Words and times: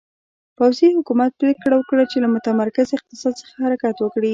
پوځي 0.57 0.87
حکومت 0.97 1.31
پرېکړه 1.41 1.75
وکړه 1.77 2.03
چې 2.11 2.17
له 2.23 2.27
متمرکز 2.35 2.87
اقتصاد 2.97 3.33
څخه 3.41 3.55
حرکت 3.65 3.95
وکړي. 3.99 4.29